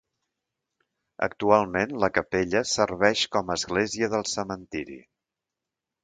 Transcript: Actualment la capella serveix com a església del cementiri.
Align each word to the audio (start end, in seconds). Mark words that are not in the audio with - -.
Actualment 1.25 1.91
la 2.03 2.09
capella 2.15 2.61
serveix 2.71 3.21
com 3.35 3.51
a 3.51 3.57
església 3.61 4.09
del 4.15 4.25
cementiri. 4.31 4.97